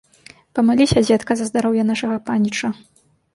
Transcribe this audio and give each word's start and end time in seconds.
Памаліся, 0.59 1.03
дзедка, 1.05 1.31
за 1.41 1.45
здароўе 1.51 1.83
нашага 1.91 2.17
паніча. 2.31 2.73